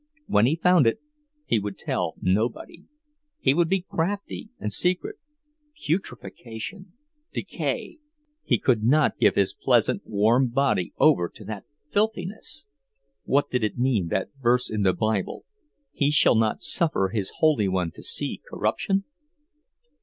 [0.25, 0.99] When he found it,
[1.45, 2.85] he would tell nobody;
[3.39, 5.17] he would be crafty and secret.
[5.77, 6.93] Putrefaction,
[7.33, 7.99] decay....
[8.43, 12.65] He could not give his pleasant, warm body over to that filthiness!
[13.25, 15.45] What did it mean, that verse in the Bible,
[15.93, 19.03] "He shall not suffer His holy one to see corruption"?